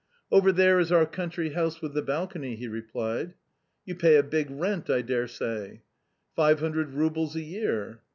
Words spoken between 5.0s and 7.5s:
daresay?"" Five hundred roubles a